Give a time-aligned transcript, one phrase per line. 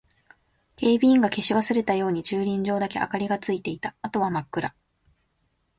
[0.77, 3.95] 警備員が消し忘れたように駐輪場だけ明かりがついていた。
[4.01, 4.73] あとは真っ暗。